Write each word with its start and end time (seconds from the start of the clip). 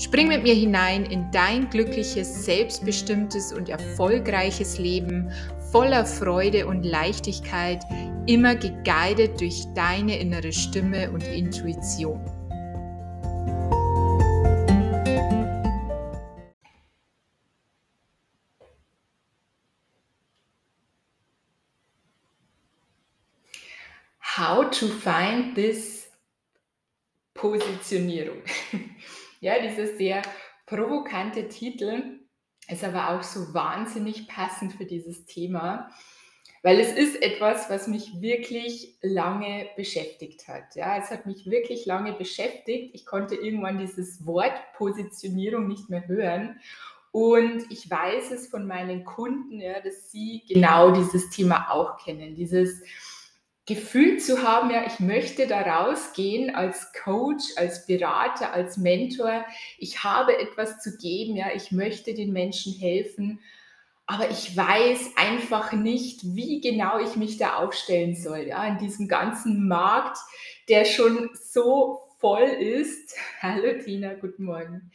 Spring 0.00 0.28
mit 0.28 0.44
mir 0.44 0.54
hinein 0.54 1.04
in 1.06 1.28
dein 1.32 1.68
glückliches, 1.70 2.44
selbstbestimmtes 2.44 3.52
und 3.52 3.68
erfolgreiches 3.68 4.78
Leben 4.78 5.32
voller 5.72 6.06
Freude 6.06 6.68
und 6.68 6.84
Leichtigkeit, 6.84 7.82
immer 8.28 8.54
geguidet 8.54 9.40
durch 9.40 9.64
deine 9.74 10.16
innere 10.20 10.52
Stimme 10.52 11.10
und 11.10 11.24
Intuition. 11.24 12.24
How 24.36 24.70
to 24.70 24.86
find 24.86 25.56
this 25.56 26.08
Positionierung. 27.34 28.42
Ja, 29.40 29.60
dieser 29.60 29.86
sehr 29.86 30.22
provokante 30.66 31.48
Titel 31.48 32.20
ist 32.68 32.84
aber 32.84 33.10
auch 33.10 33.22
so 33.22 33.54
wahnsinnig 33.54 34.28
passend 34.28 34.74
für 34.74 34.84
dieses 34.84 35.24
Thema, 35.26 35.90
weil 36.62 36.80
es 36.80 36.92
ist 36.92 37.22
etwas, 37.22 37.70
was 37.70 37.86
mich 37.86 38.20
wirklich 38.20 38.98
lange 39.00 39.68
beschäftigt 39.76 40.48
hat. 40.48 40.74
Ja, 40.74 40.98
es 40.98 41.10
hat 41.10 41.24
mich 41.24 41.46
wirklich 41.46 41.86
lange 41.86 42.12
beschäftigt. 42.12 42.94
Ich 42.94 43.06
konnte 43.06 43.36
irgendwann 43.36 43.78
dieses 43.78 44.26
Wort 44.26 44.54
Positionierung 44.76 45.68
nicht 45.68 45.88
mehr 45.88 46.06
hören. 46.08 46.60
Und 47.10 47.64
ich 47.70 47.90
weiß 47.90 48.32
es 48.32 48.48
von 48.48 48.66
meinen 48.66 49.04
Kunden, 49.04 49.60
ja, 49.60 49.80
dass 49.80 50.10
sie 50.10 50.42
genau 50.48 50.90
dieses 50.90 51.30
Thema 51.30 51.70
auch 51.70 51.96
kennen. 51.96 52.34
Dieses, 52.34 52.82
Gefühl 53.68 54.18
zu 54.18 54.42
haben, 54.42 54.70
ja, 54.70 54.86
ich 54.86 54.98
möchte 54.98 55.46
da 55.46 55.60
rausgehen 55.60 56.54
als 56.54 56.90
Coach, 57.04 57.44
als 57.56 57.84
Berater, 57.84 58.54
als 58.54 58.78
Mentor. 58.78 59.44
Ich 59.76 60.02
habe 60.02 60.38
etwas 60.38 60.80
zu 60.80 60.96
geben, 60.96 61.36
ja, 61.36 61.48
ich 61.54 61.70
möchte 61.70 62.14
den 62.14 62.32
Menschen 62.32 62.72
helfen, 62.72 63.40
aber 64.06 64.30
ich 64.30 64.56
weiß 64.56 65.12
einfach 65.16 65.72
nicht, 65.72 66.20
wie 66.34 66.62
genau 66.62 66.98
ich 66.98 67.16
mich 67.16 67.36
da 67.36 67.56
aufstellen 67.56 68.16
soll, 68.16 68.46
ja, 68.48 68.66
in 68.66 68.78
diesem 68.78 69.06
ganzen 69.06 69.68
Markt, 69.68 70.16
der 70.70 70.86
schon 70.86 71.28
so 71.34 72.00
voll 72.20 72.48
ist. 72.48 73.14
Hallo 73.42 73.82
Tina, 73.84 74.14
guten 74.14 74.44
Morgen. 74.44 74.90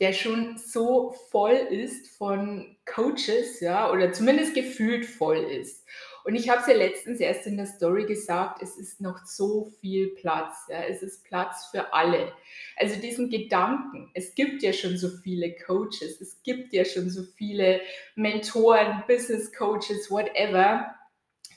Der 0.00 0.12
schon 0.14 0.58
so 0.58 1.14
voll 1.30 1.52
ist 1.52 2.08
von 2.16 2.76
Coaches, 2.86 3.60
ja, 3.60 3.92
oder 3.92 4.12
zumindest 4.12 4.54
gefühlt 4.54 5.06
voll 5.06 5.36
ist. 5.36 5.86
Und 6.24 6.34
ich 6.34 6.48
habe 6.48 6.60
es 6.60 6.66
ja 6.66 6.74
letztens 6.74 7.20
erst 7.20 7.46
in 7.46 7.56
der 7.56 7.66
Story 7.66 8.06
gesagt, 8.06 8.62
es 8.62 8.76
ist 8.76 9.00
noch 9.00 9.24
so 9.24 9.72
viel 9.80 10.08
Platz. 10.14 10.66
Ja, 10.68 10.82
es 10.82 11.02
ist 11.02 11.24
Platz 11.24 11.68
für 11.70 11.92
alle. 11.92 12.32
Also 12.76 13.00
diesen 13.00 13.30
Gedanken, 13.30 14.10
es 14.14 14.34
gibt 14.34 14.62
ja 14.62 14.72
schon 14.72 14.96
so 14.96 15.08
viele 15.22 15.54
Coaches, 15.54 16.20
es 16.20 16.42
gibt 16.42 16.72
ja 16.72 16.84
schon 16.84 17.08
so 17.10 17.22
viele 17.36 17.80
Mentoren, 18.14 19.02
Business 19.06 19.52
Coaches, 19.52 20.10
whatever. 20.10 20.94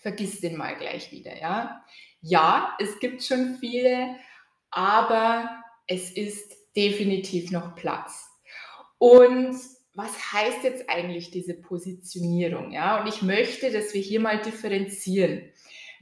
Vergiss 0.01 0.41
den 0.41 0.57
mal 0.57 0.75
gleich 0.75 1.11
wieder. 1.11 1.37
Ja, 1.39 1.83
ja 2.21 2.77
es 2.79 2.99
gibt 2.99 3.23
schon 3.23 3.57
viele, 3.59 4.15
aber 4.69 5.63
es 5.87 6.11
ist 6.11 6.55
definitiv 6.75 7.51
noch 7.51 7.75
Platz. 7.75 8.29
Und 8.97 9.55
was 9.93 10.33
heißt 10.33 10.63
jetzt 10.63 10.89
eigentlich 10.89 11.31
diese 11.31 11.53
Positionierung? 11.53 12.71
Ja, 12.71 13.01
und 13.01 13.07
ich 13.07 13.21
möchte, 13.21 13.71
dass 13.71 13.93
wir 13.93 14.01
hier 14.01 14.19
mal 14.19 14.41
differenzieren, 14.41 15.43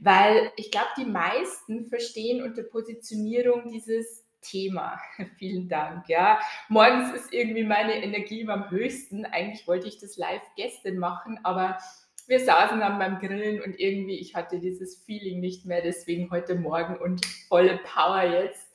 weil 0.00 0.50
ich 0.56 0.70
glaube, 0.70 0.88
die 0.96 1.04
meisten 1.04 1.86
verstehen 1.86 2.42
unter 2.42 2.62
Positionierung 2.62 3.70
dieses 3.70 4.24
Thema. 4.40 4.98
Vielen 5.38 5.68
Dank. 5.68 6.08
Ja, 6.08 6.40
morgens 6.68 7.14
ist 7.14 7.32
irgendwie 7.32 7.64
meine 7.64 8.02
Energie 8.02 8.46
am 8.48 8.70
höchsten. 8.70 9.24
Eigentlich 9.24 9.66
wollte 9.66 9.88
ich 9.88 9.98
das 9.98 10.16
live 10.16 10.42
gestern 10.56 10.98
machen, 10.98 11.38
aber 11.42 11.78
wir 12.26 12.40
saßen 12.40 12.80
dann 12.80 12.98
beim 12.98 13.18
Grillen 13.18 13.62
und 13.62 13.78
irgendwie 13.78 14.18
ich 14.18 14.34
hatte 14.34 14.58
dieses 14.58 15.02
Feeling 15.04 15.40
nicht 15.40 15.66
mehr. 15.66 15.82
Deswegen 15.82 16.30
heute 16.30 16.54
Morgen 16.54 16.96
und 16.96 17.24
volle 17.48 17.78
Power 17.84 18.22
jetzt. 18.22 18.71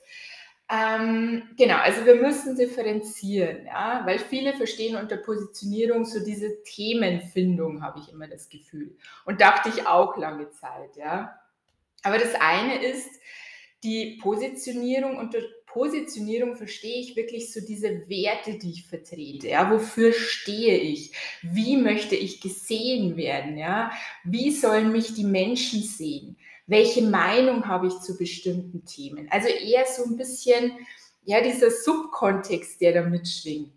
Ähm, 0.70 1.44
genau, 1.56 1.76
also 1.76 2.04
wir 2.04 2.16
müssen 2.16 2.54
differenzieren, 2.54 3.64
ja, 3.64 4.02
weil 4.04 4.18
viele 4.18 4.52
verstehen 4.52 4.96
unter 4.96 5.16
Positionierung 5.16 6.04
so 6.04 6.22
diese 6.22 6.62
Themenfindung, 6.62 7.82
habe 7.82 8.00
ich 8.00 8.12
immer 8.12 8.28
das 8.28 8.50
Gefühl. 8.50 8.94
Und 9.24 9.40
dachte 9.40 9.70
ich 9.70 9.86
auch 9.86 10.18
lange 10.18 10.50
Zeit, 10.50 10.96
ja. 10.96 11.38
Aber 12.02 12.18
das 12.18 12.34
eine 12.38 12.84
ist 12.84 13.08
die 13.82 14.18
Positionierung. 14.20 15.16
Unter 15.16 15.38
Positionierung 15.66 16.56
verstehe 16.56 17.00
ich 17.00 17.16
wirklich 17.16 17.52
so 17.52 17.60
diese 17.60 18.08
Werte, 18.08 18.58
die 18.58 18.70
ich 18.70 18.86
vertrete. 18.86 19.48
Ja, 19.48 19.70
wofür 19.70 20.12
stehe 20.12 20.76
ich? 20.76 21.12
Wie 21.42 21.76
möchte 21.76 22.16
ich 22.16 22.40
gesehen 22.40 23.16
werden? 23.16 23.58
Ja, 23.58 23.90
wie 24.24 24.50
sollen 24.50 24.92
mich 24.92 25.14
die 25.14 25.24
Menschen 25.24 25.82
sehen? 25.82 26.36
Welche 26.68 27.02
Meinung 27.02 27.66
habe 27.66 27.88
ich 27.88 27.98
zu 28.00 28.16
bestimmten 28.16 28.84
Themen. 28.84 29.26
Also 29.30 29.48
eher 29.48 29.84
so 29.86 30.04
ein 30.04 30.16
bisschen, 30.16 30.72
ja, 31.24 31.40
dieser 31.40 31.70
Subkontext, 31.70 32.80
der 32.80 32.92
da 32.92 33.02
mitschwingt. 33.02 33.72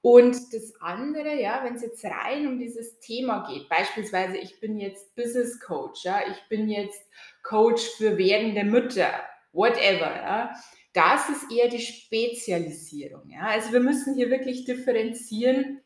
Und 0.00 0.36
das 0.52 0.74
andere, 0.80 1.40
ja, 1.40 1.62
wenn 1.64 1.74
es 1.74 1.82
jetzt 1.82 2.04
rein 2.04 2.46
um 2.46 2.58
dieses 2.58 3.00
Thema 3.00 3.48
geht, 3.50 3.68
beispielsweise 3.68 4.36
ich 4.36 4.60
bin 4.60 4.78
jetzt 4.78 5.14
Business 5.16 5.58
Coach, 5.58 6.04
ja, 6.04 6.20
ich 6.30 6.48
bin 6.48 6.68
jetzt 6.68 7.02
Coach 7.42 7.82
für 7.96 8.16
werdende 8.16 8.62
Mütter, 8.62 9.10
whatever, 9.52 10.14
ja, 10.14 10.54
das 10.92 11.28
ist 11.30 11.50
eher 11.50 11.68
die 11.68 11.80
Spezialisierung, 11.80 13.28
ja. 13.28 13.48
Also 13.48 13.72
wir 13.72 13.80
müssen 13.80 14.14
hier 14.14 14.30
wirklich 14.30 14.64
differenzieren, 14.64 15.80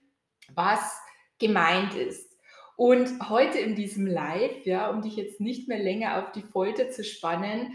was 0.55 0.81
gemeint 1.39 1.95
ist. 1.95 2.32
Und 2.83 3.29
heute 3.31 3.61
in 3.61 3.77
diesem 3.77 4.09
Live, 4.09 4.67
ja, 4.67 4.91
um 4.91 5.03
dich 5.03 5.15
jetzt 5.15 5.41
nicht 5.41 5.69
mehr 5.69 5.79
länger 5.79 6.19
auf 6.19 6.33
die 6.33 6.43
Folter 6.43 6.91
zu 6.91 7.05
spannen, 7.05 7.75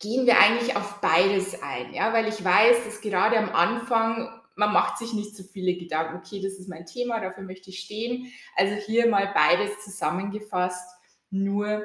gehen 0.00 0.26
wir 0.26 0.40
eigentlich 0.40 0.74
auf 0.74 1.00
beides 1.00 1.62
ein, 1.62 1.94
ja, 1.94 2.12
weil 2.12 2.26
ich 2.26 2.44
weiß, 2.44 2.84
dass 2.84 3.00
gerade 3.02 3.38
am 3.38 3.50
Anfang 3.50 4.28
man 4.56 4.72
macht 4.72 4.98
sich 4.98 5.12
nicht 5.12 5.36
so 5.36 5.44
viele 5.44 5.76
Gedanken, 5.76 6.16
okay, 6.16 6.40
das 6.42 6.54
ist 6.54 6.68
mein 6.68 6.86
Thema, 6.86 7.20
dafür 7.20 7.44
möchte 7.44 7.70
ich 7.70 7.78
stehen. 7.78 8.32
Also 8.56 8.74
hier 8.74 9.06
mal 9.06 9.30
beides 9.32 9.78
zusammengefasst, 9.84 10.90
nur 11.30 11.84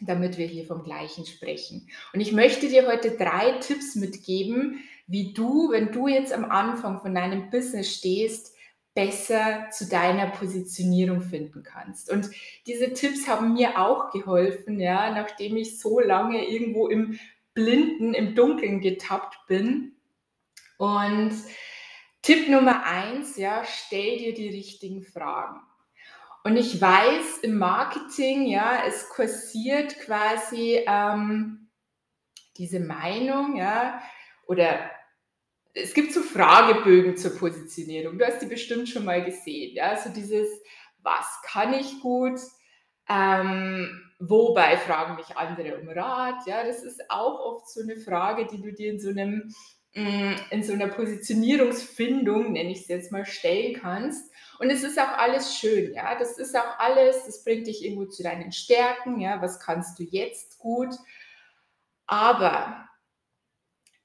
damit 0.00 0.38
wir 0.38 0.46
hier 0.46 0.66
vom 0.66 0.84
gleichen 0.84 1.26
sprechen. 1.26 1.88
Und 2.12 2.20
ich 2.20 2.30
möchte 2.30 2.68
dir 2.68 2.86
heute 2.86 3.16
drei 3.16 3.58
Tipps 3.58 3.96
mitgeben, 3.96 4.78
wie 5.08 5.32
du, 5.32 5.72
wenn 5.72 5.90
du 5.90 6.06
jetzt 6.06 6.32
am 6.32 6.44
Anfang 6.44 7.00
von 7.00 7.16
deinem 7.16 7.50
Business 7.50 7.92
stehst, 7.92 8.53
besser 8.94 9.68
zu 9.70 9.88
deiner 9.88 10.28
Positionierung 10.28 11.20
finden 11.20 11.62
kannst. 11.64 12.10
Und 12.10 12.30
diese 12.66 12.92
Tipps 12.92 13.26
haben 13.26 13.54
mir 13.54 13.78
auch 13.78 14.10
geholfen, 14.12 14.78
ja, 14.78 15.10
nachdem 15.10 15.56
ich 15.56 15.80
so 15.80 15.98
lange 15.98 16.48
irgendwo 16.48 16.88
im 16.88 17.18
Blinden, 17.54 18.14
im 18.14 18.34
Dunkeln 18.34 18.80
getappt 18.80 19.38
bin. 19.48 19.96
Und 20.78 21.32
Tipp 22.22 22.48
Nummer 22.48 22.84
eins, 22.84 23.36
ja, 23.36 23.64
stell 23.64 24.18
dir 24.18 24.34
die 24.34 24.48
richtigen 24.48 25.02
Fragen. 25.02 25.60
Und 26.44 26.56
ich 26.56 26.80
weiß, 26.80 27.38
im 27.42 27.58
Marketing, 27.58 28.46
ja, 28.46 28.84
es 28.86 29.08
kursiert 29.08 29.98
quasi 30.00 30.84
ähm, 30.86 31.70
diese 32.56 32.80
Meinung, 32.80 33.56
ja, 33.56 34.00
oder 34.46 34.90
es 35.74 35.92
gibt 35.92 36.12
so 36.12 36.22
Fragebögen 36.22 37.16
zur 37.16 37.36
Positionierung. 37.36 38.16
Du 38.16 38.24
hast 38.24 38.40
die 38.40 38.46
bestimmt 38.46 38.88
schon 38.88 39.04
mal 39.04 39.24
gesehen. 39.24 39.74
Ja, 39.74 39.96
so 39.96 40.10
dieses, 40.10 40.48
was 41.02 41.26
kann 41.44 41.74
ich 41.74 42.00
gut? 42.00 42.38
Ähm, 43.08 44.10
wobei 44.20 44.76
fragen 44.78 45.16
mich 45.16 45.36
andere 45.36 45.78
um 45.78 45.88
Rat. 45.88 46.46
Ja, 46.46 46.64
das 46.64 46.82
ist 46.84 47.10
auch 47.10 47.40
oft 47.40 47.68
so 47.68 47.82
eine 47.82 47.96
Frage, 47.96 48.46
die 48.46 48.62
du 48.62 48.72
dir 48.72 48.92
in 48.92 49.00
so 49.00 49.10
einem 49.10 49.52
mm, 49.94 50.34
in 50.50 50.62
so 50.62 50.72
einer 50.72 50.88
Positionierungsfindung, 50.88 52.52
nenne 52.52 52.70
ich 52.70 52.82
es 52.82 52.88
jetzt 52.88 53.12
mal, 53.12 53.26
stellen 53.26 53.74
kannst. 53.74 54.32
Und 54.60 54.70
es 54.70 54.84
ist 54.84 54.98
auch 54.98 55.18
alles 55.18 55.56
schön, 55.58 55.92
ja. 55.92 56.16
Das 56.16 56.38
ist 56.38 56.56
auch 56.56 56.78
alles, 56.78 57.24
das 57.26 57.42
bringt 57.42 57.66
dich 57.66 57.84
irgendwo 57.84 58.06
zu 58.06 58.22
deinen 58.22 58.52
Stärken, 58.52 59.20
ja. 59.20 59.42
Was 59.42 59.58
kannst 59.58 59.98
du 59.98 60.04
jetzt 60.04 60.58
gut? 60.58 60.94
Aber 62.06 62.88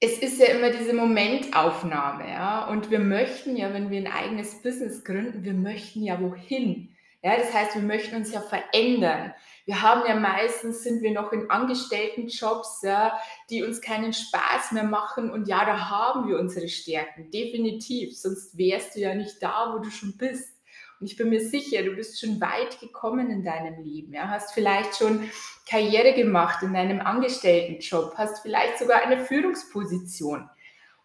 es 0.01 0.18
ist 0.19 0.40
ja 0.40 0.48
immer 0.48 0.69
diese 0.69 0.94
Momentaufnahme, 0.94 2.30
ja. 2.30 2.68
Und 2.68 2.90
wir 2.90 3.00
möchten 3.00 3.57
ja, 3.57 3.74
wenn 3.74 3.90
wir 3.90 4.00
ein 4.00 4.12
eigenes 4.12 4.62
Business 4.62 5.04
gründen, 5.04 5.44
wir 5.44 5.54
möchten 5.54 6.04
ja 6.04 6.22
wohin. 6.22 6.96
Ja, 7.22 7.36
das 7.36 7.54
heißt, 7.54 7.75
wir 7.75 7.81
möchten 7.81 8.16
uns 8.16 8.31
ja 8.31 8.40
verändern. 8.40 9.34
Wir 9.66 9.81
haben 9.81 10.04
ja 10.07 10.16
meistens, 10.16 10.84
sind 10.84 11.01
wir 11.01 11.12
noch 11.12 11.34
in 11.34 11.50
Angestelltenjobs, 11.50 12.81
ja, 12.81 13.19
die 13.50 13.62
uns 13.62 13.81
keinen 13.81 14.13
Spaß 14.13 14.72
mehr 14.72 14.86
machen. 14.86 15.30
Und 15.30 15.50
ja, 15.50 15.66
da 15.66 15.90
haben 15.90 16.30
wir 16.30 16.40
unsere 16.40 16.69
Stärken, 16.69 17.30
definitiv. 17.30 18.18
Sonst 18.18 18.57
wärst 18.57 18.96
du 18.96 19.01
ja 19.01 19.13
nicht 19.13 19.44
da, 19.44 19.74
wo 19.74 19.80
du 19.80 19.92
schon 19.92 20.16
bist. 20.16 20.59
Und 21.00 21.07
ich 21.07 21.16
bin 21.16 21.30
mir 21.30 21.42
sicher, 21.42 21.84
du 21.84 21.96
bist 21.96 22.19
schon 22.19 22.42
weit 22.42 22.80
gekommen 22.80 23.30
in 23.30 23.44
deinem 23.44 23.84
Leben. 23.84 24.13
Ja? 24.13 24.28
Hast 24.28 24.54
vielleicht 24.54 24.98
schon 24.98 25.30
Karriere 25.68 26.13
gemacht 26.13 26.62
in 26.63 26.74
deinem 26.74 27.00
Angestelltenjob, 27.00 28.13
hast 28.16 28.42
vielleicht 28.42 28.80
sogar 28.80 29.01
eine 29.01 29.24
Führungsposition. 29.25 30.50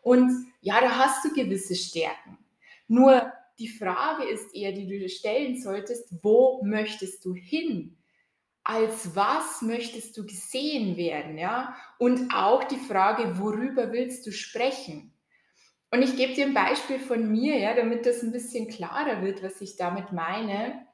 Und 0.03 0.31
ja, 0.61 0.81
da 0.81 0.99
hast 0.99 1.25
du 1.25 1.33
gewisse 1.33 1.75
Stärken. 1.75 2.39
Nur 2.89 3.33
die 3.59 3.69
Frage 3.69 4.25
ist 4.25 4.55
eher, 4.55 4.73
die 4.73 4.87
du 4.87 4.99
dir 4.99 5.09
stellen 5.09 5.61
solltest, 5.61 6.13
wo 6.23 6.61
möchtest 6.65 7.25
du 7.25 7.35
hin? 7.35 7.97
Als 8.65 9.15
was 9.15 9.63
möchtest 9.63 10.17
du 10.17 10.27
gesehen 10.27 10.97
werden, 10.97 11.39
ja? 11.39 11.77
Und 11.99 12.35
auch 12.35 12.65
die 12.65 12.79
Frage, 12.79 13.39
worüber 13.39 13.93
willst 13.93 14.27
du 14.27 14.33
sprechen? 14.33 15.14
Und 15.95 16.03
ich 16.03 16.17
gebe 16.17 16.35
dir 16.35 16.47
ein 16.47 16.55
Beispiel 16.55 16.99
von 16.99 17.31
mir, 17.31 17.57
ja, 17.57 17.73
damit 17.73 18.05
das 18.05 18.21
ein 18.25 18.33
bisschen 18.33 18.67
klarer 18.67 19.23
wird, 19.23 19.45
was 19.45 19.61
ich 19.61 19.77
damit 19.77 20.11
meine. 20.11 20.89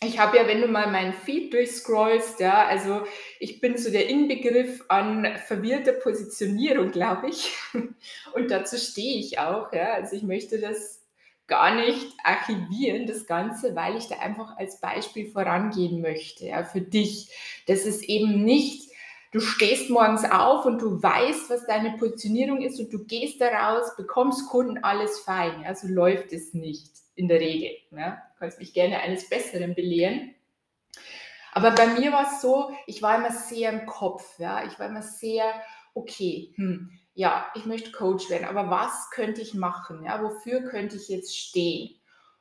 Ich 0.00 0.20
habe 0.20 0.36
ja, 0.36 0.46
wenn 0.46 0.60
du 0.60 0.68
mal 0.68 0.88
meinen 0.88 1.14
Feed 1.14 1.52
durchscrollst, 1.52 2.38
ja, 2.38 2.64
also 2.64 3.02
ich 3.40 3.60
bin 3.60 3.76
so 3.76 3.90
der 3.90 4.08
Inbegriff 4.08 4.84
an 4.86 5.36
verwirrter 5.46 5.94
Positionierung, 5.94 6.92
glaube 6.92 7.28
ich. 7.28 7.58
Und 8.34 8.52
dazu 8.52 8.76
stehe 8.76 9.18
ich 9.18 9.40
auch, 9.40 9.72
ja. 9.72 9.94
Also 9.94 10.14
ich 10.14 10.22
möchte 10.22 10.60
das 10.60 11.02
gar 11.48 11.74
nicht 11.74 12.06
archivieren, 12.22 13.08
das 13.08 13.26
Ganze, 13.26 13.74
weil 13.74 13.96
ich 13.96 14.06
da 14.06 14.20
einfach 14.20 14.56
als 14.58 14.78
Beispiel 14.78 15.28
vorangehen 15.28 16.00
möchte, 16.00 16.46
ja, 16.46 16.62
für 16.62 16.82
dich. 16.82 17.30
Das 17.66 17.84
ist 17.84 18.04
eben 18.04 18.44
nicht 18.44 18.85
du 19.36 19.42
stehst 19.42 19.90
morgens 19.90 20.24
auf 20.24 20.64
und 20.64 20.80
du 20.80 21.02
weißt, 21.02 21.50
was 21.50 21.66
deine 21.66 21.98
Positionierung 21.98 22.62
ist 22.62 22.80
und 22.80 22.90
du 22.90 23.04
gehst 23.04 23.38
da 23.38 23.48
raus, 23.48 23.94
bekommst 23.94 24.48
Kunden, 24.48 24.82
alles 24.82 25.20
fein. 25.20 25.60
Ja, 25.62 25.74
so 25.74 25.88
läuft 25.88 26.32
es 26.32 26.54
nicht 26.54 26.90
in 27.16 27.28
der 27.28 27.40
Regel. 27.40 27.72
Ne? 27.90 28.18
Du 28.32 28.38
kannst 28.38 28.58
mich 28.58 28.72
gerne 28.72 29.00
eines 29.00 29.28
Besseren 29.28 29.74
belehren. 29.74 30.34
Aber 31.52 31.72
bei 31.72 31.86
mir 31.86 32.12
war 32.12 32.32
es 32.32 32.40
so, 32.40 32.70
ich 32.86 33.02
war 33.02 33.16
immer 33.16 33.30
sehr 33.30 33.72
im 33.72 33.84
Kopf. 33.84 34.38
Ja? 34.38 34.64
Ich 34.64 34.78
war 34.78 34.86
immer 34.86 35.02
sehr, 35.02 35.44
okay, 35.92 36.54
hm, 36.56 36.98
ja, 37.12 37.46
ich 37.54 37.66
möchte 37.66 37.92
Coach 37.92 38.30
werden, 38.30 38.46
aber 38.46 38.70
was 38.70 39.10
könnte 39.10 39.42
ich 39.42 39.52
machen? 39.52 40.02
Ja? 40.06 40.22
Wofür 40.22 40.62
könnte 40.62 40.96
ich 40.96 41.08
jetzt 41.08 41.36
stehen? 41.36 42.00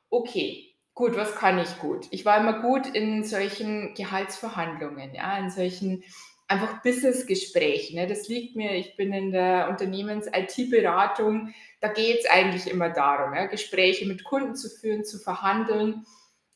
Okay, 0.09 0.73
gut, 0.93 1.17
was 1.17 1.35
kann 1.35 1.59
ich 1.59 1.77
gut? 1.79 2.07
Ich 2.11 2.23
war 2.23 2.37
immer 2.37 2.61
gut 2.61 2.87
in 2.87 3.25
solchen 3.25 3.95
Gehaltsverhandlungen, 3.95 5.13
ja, 5.13 5.37
in 5.37 5.49
solchen 5.49 6.05
einfach 6.47 6.81
Business-Gespräche. 6.83 7.95
Ne? 7.95 8.07
Das 8.07 8.27
liegt 8.27 8.55
mir, 8.55 8.73
ich 8.75 8.95
bin 8.95 9.13
in 9.13 9.31
der 9.31 9.69
Unternehmens-IT-Beratung, 9.69 11.53
da 11.81 11.87
geht 11.87 12.19
es 12.19 12.29
eigentlich 12.29 12.67
immer 12.67 12.89
darum, 12.89 13.33
ja? 13.33 13.45
Gespräche 13.45 14.05
mit 14.07 14.23
Kunden 14.23 14.55
zu 14.55 14.69
führen, 14.69 15.05
zu 15.05 15.19
verhandeln. 15.19 16.05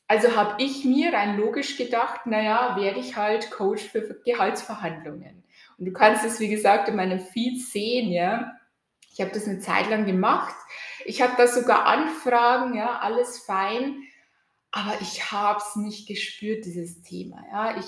Also 0.08 0.36
habe 0.36 0.62
ich 0.64 0.86
mir 0.86 1.14
rein 1.14 1.38
logisch 1.38 1.78
gedacht, 1.78 2.26
naja, 2.26 2.76
werde 2.80 3.00
ich 3.00 3.16
halt 3.16 3.52
Coach 3.52 3.84
für 3.84 4.02
Gehaltsverhandlungen. 4.26 5.44
Und 5.78 5.86
du 5.86 5.94
kannst 5.94 6.26
es, 6.26 6.40
wie 6.40 6.50
gesagt, 6.50 6.90
in 6.90 6.96
meinem 6.96 7.20
Feed 7.20 7.62
sehen, 7.62 8.12
ja. 8.12 8.54
Ich 9.12 9.22
habe 9.22 9.32
das 9.32 9.48
eine 9.48 9.60
Zeit 9.60 9.90
lang 9.90 10.06
gemacht. 10.06 10.56
Ich 11.06 11.22
habe 11.22 11.34
da 11.38 11.48
sogar 11.48 11.86
Anfragen, 11.86 12.76
ja, 12.76 13.00
alles 13.00 13.40
fein. 13.40 14.04
Aber 14.72 14.94
ich 15.02 15.32
habe 15.32 15.60
es 15.60 15.76
nicht 15.76 16.08
gespürt, 16.08 16.66
dieses 16.66 17.02
Thema. 17.02 17.44
Ja. 17.52 17.78
Ich, 17.78 17.86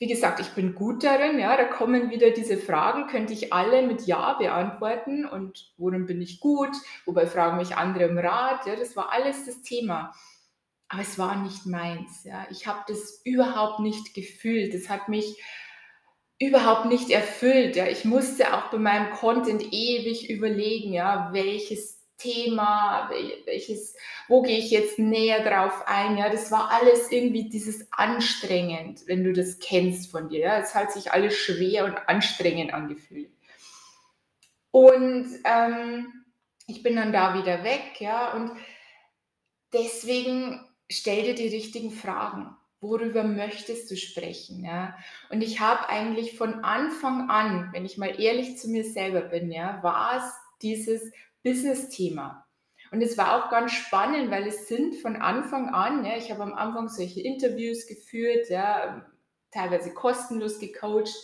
wie 0.00 0.06
gesagt, 0.06 0.40
ich 0.40 0.48
bin 0.54 0.74
gut 0.74 1.04
darin, 1.04 1.38
ja, 1.38 1.54
da 1.58 1.64
kommen 1.64 2.08
wieder 2.10 2.30
diese 2.30 2.56
Fragen, 2.56 3.06
könnte 3.06 3.34
ich 3.34 3.52
alle 3.52 3.86
mit 3.86 4.06
Ja 4.06 4.32
beantworten 4.32 5.26
und 5.26 5.74
worin 5.76 6.06
bin 6.06 6.22
ich 6.22 6.40
gut, 6.40 6.74
wobei 7.04 7.26
fragen 7.26 7.58
mich 7.58 7.76
andere 7.76 8.04
im 8.04 8.16
Rat, 8.16 8.64
ja, 8.66 8.76
das 8.76 8.96
war 8.96 9.12
alles 9.12 9.44
das 9.44 9.60
Thema. 9.60 10.14
Aber 10.88 11.02
es 11.02 11.18
war 11.18 11.36
nicht 11.36 11.66
meins, 11.66 12.24
ja. 12.24 12.46
Ich 12.50 12.66
habe 12.66 12.80
das 12.88 13.20
überhaupt 13.24 13.80
nicht 13.80 14.14
gefühlt, 14.14 14.72
das 14.72 14.88
hat 14.88 15.10
mich 15.10 15.38
überhaupt 16.38 16.86
nicht 16.86 17.10
erfüllt, 17.10 17.76
ja. 17.76 17.86
Ich 17.86 18.06
musste 18.06 18.54
auch 18.54 18.70
bei 18.70 18.78
meinem 18.78 19.10
Content 19.10 19.62
ewig 19.70 20.30
überlegen, 20.30 20.94
ja, 20.94 21.28
welches 21.34 21.99
Thema, 22.20 23.10
welches, 23.44 23.96
wo 24.28 24.42
gehe 24.42 24.58
ich 24.58 24.70
jetzt 24.70 24.98
näher 24.98 25.42
drauf 25.42 25.82
ein, 25.86 26.16
ja, 26.16 26.28
das 26.28 26.50
war 26.50 26.70
alles 26.70 27.10
irgendwie 27.10 27.48
dieses 27.48 27.90
anstrengend, 27.92 29.02
wenn 29.06 29.24
du 29.24 29.32
das 29.32 29.58
kennst 29.58 30.10
von 30.10 30.28
dir, 30.28 30.40
ja, 30.40 30.58
es 30.58 30.74
hat 30.74 30.92
sich 30.92 31.12
alles 31.12 31.34
schwer 31.36 31.84
und 31.84 31.96
anstrengend 32.08 32.72
angefühlt. 32.72 33.30
Und 34.70 35.28
ähm, 35.44 36.24
ich 36.66 36.82
bin 36.82 36.96
dann 36.96 37.12
da 37.12 37.34
wieder 37.34 37.64
weg, 37.64 38.00
ja, 38.00 38.32
und 38.34 38.52
deswegen 39.72 40.60
stell 40.90 41.22
dir 41.22 41.34
die 41.34 41.48
richtigen 41.48 41.90
Fragen. 41.90 42.56
Worüber 42.82 43.24
möchtest 43.24 43.90
du 43.90 43.96
sprechen? 43.96 44.64
Ja? 44.64 44.96
Und 45.28 45.42
ich 45.42 45.60
habe 45.60 45.88
eigentlich 45.88 46.36
von 46.36 46.64
Anfang 46.64 47.28
an, 47.28 47.68
wenn 47.72 47.84
ich 47.84 47.98
mal 47.98 48.18
ehrlich 48.20 48.56
zu 48.56 48.68
mir 48.68 48.84
selber 48.84 49.20
bin, 49.20 49.52
ja, 49.52 49.82
war 49.82 50.16
es 50.16 50.32
dieses, 50.62 51.12
Business-Thema. 51.42 52.46
Und 52.92 53.02
es 53.02 53.16
war 53.16 53.36
auch 53.36 53.50
ganz 53.50 53.72
spannend, 53.72 54.30
weil 54.30 54.46
es 54.46 54.66
sind 54.66 54.96
von 54.96 55.16
Anfang 55.16 55.68
an, 55.68 56.04
ja, 56.04 56.16
ich 56.16 56.30
habe 56.30 56.42
am 56.42 56.54
Anfang 56.54 56.88
solche 56.88 57.20
Interviews 57.20 57.86
geführt, 57.86 58.48
ja, 58.50 59.06
teilweise 59.52 59.94
kostenlos 59.94 60.58
gecoacht. 60.58 61.14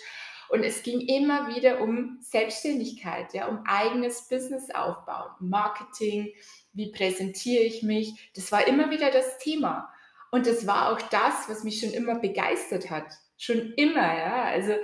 Und 0.48 0.62
es 0.62 0.84
ging 0.84 1.00
immer 1.00 1.48
wieder 1.48 1.80
um 1.80 2.18
Selbstständigkeit, 2.20 3.34
ja, 3.34 3.48
um 3.48 3.64
eigenes 3.66 4.28
Business 4.28 4.70
aufbauen, 4.70 5.32
Marketing, 5.40 6.32
wie 6.72 6.92
präsentiere 6.92 7.64
ich 7.64 7.82
mich. 7.82 8.30
Das 8.36 8.52
war 8.52 8.66
immer 8.68 8.90
wieder 8.90 9.10
das 9.10 9.38
Thema. 9.38 9.92
Und 10.30 10.46
das 10.46 10.66
war 10.66 10.92
auch 10.92 11.00
das, 11.02 11.48
was 11.48 11.64
mich 11.64 11.80
schon 11.80 11.90
immer 11.90 12.18
begeistert 12.20 12.90
hat. 12.90 13.06
Schon 13.38 13.72
immer, 13.76 14.16
ja. 14.16 14.44
Also 14.44 14.74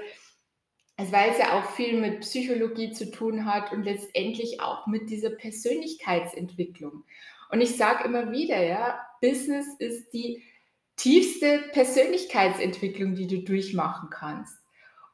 also 1.02 1.12
weil 1.12 1.30
es 1.30 1.38
ja 1.38 1.58
auch 1.58 1.70
viel 1.72 2.00
mit 2.00 2.20
Psychologie 2.20 2.92
zu 2.92 3.10
tun 3.10 3.44
hat 3.44 3.72
und 3.72 3.82
letztendlich 3.82 4.60
auch 4.60 4.86
mit 4.86 5.10
dieser 5.10 5.30
Persönlichkeitsentwicklung. 5.30 7.02
Und 7.50 7.60
ich 7.60 7.76
sage 7.76 8.04
immer 8.04 8.30
wieder, 8.30 8.62
ja, 8.62 9.04
Business 9.20 9.66
ist 9.80 10.12
die 10.12 10.44
tiefste 10.94 11.64
Persönlichkeitsentwicklung, 11.72 13.16
die 13.16 13.26
du 13.26 13.42
durchmachen 13.42 14.10
kannst. 14.10 14.56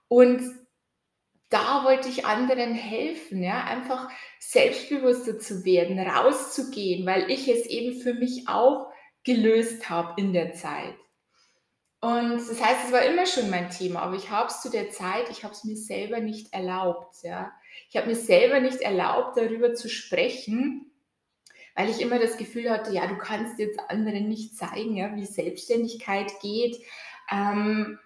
Und 0.08 0.42
da 1.48 1.84
wollte 1.84 2.10
ich 2.10 2.26
anderen 2.26 2.74
helfen, 2.74 3.42
ja, 3.42 3.64
einfach 3.64 4.10
selbstbewusster 4.40 5.38
zu 5.38 5.64
werden, 5.64 5.98
rauszugehen, 5.98 7.06
weil 7.06 7.30
ich 7.30 7.48
es 7.48 7.64
eben 7.64 7.98
für 7.98 8.12
mich 8.12 8.46
auch 8.46 8.92
gelöst 9.24 9.88
habe 9.88 10.20
in 10.20 10.34
der 10.34 10.52
Zeit. 10.52 10.94
Und 12.00 12.36
das 12.36 12.62
heißt, 12.62 12.86
es 12.86 12.92
war 12.92 13.02
immer 13.02 13.26
schon 13.26 13.50
mein 13.50 13.70
Thema, 13.70 14.02
aber 14.02 14.14
ich 14.14 14.30
habe 14.30 14.48
es 14.48 14.60
zu 14.60 14.70
der 14.70 14.90
Zeit, 14.90 15.30
ich 15.30 15.42
habe 15.42 15.52
es 15.52 15.64
mir 15.64 15.76
selber 15.76 16.20
nicht 16.20 16.52
erlaubt. 16.52 17.16
Ja. 17.22 17.52
Ich 17.90 17.96
habe 17.96 18.06
mir 18.06 18.14
selber 18.14 18.60
nicht 18.60 18.80
erlaubt, 18.80 19.36
darüber 19.36 19.74
zu 19.74 19.88
sprechen, 19.88 20.92
weil 21.74 21.90
ich 21.90 22.00
immer 22.00 22.20
das 22.20 22.36
Gefühl 22.36 22.70
hatte, 22.70 22.92
ja, 22.92 23.06
du 23.08 23.18
kannst 23.18 23.58
jetzt 23.58 23.80
anderen 23.88 24.28
nicht 24.28 24.56
zeigen, 24.56 24.96
ja, 24.96 25.14
wie 25.16 25.26
Selbstständigkeit 25.26 26.32
geht. 26.40 26.76
Ähm, 27.32 27.98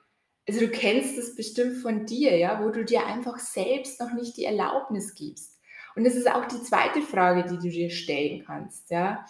also 0.49 0.61
du 0.61 0.68
kennst 0.68 1.18
es 1.18 1.37
bestimmt 1.37 1.76
von 1.76 2.06
dir, 2.06 2.37
ja, 2.38 2.64
wo 2.64 2.70
du 2.70 2.84
dir 2.87 3.06
einfach 3.06 3.38
selbst 3.38 4.00
noch 4.00 4.12
nicht 4.14 4.38
die 4.38 4.46
Erlaubnis 4.46 5.14
gibst. 5.14 5.61
Und 5.94 6.04
das 6.04 6.14
ist 6.14 6.30
auch 6.30 6.46
die 6.46 6.62
zweite 6.62 7.02
Frage, 7.02 7.44
die 7.44 7.58
du 7.58 7.68
dir 7.68 7.90
stellen 7.90 8.42
kannst, 8.46 8.90
ja 8.90 9.26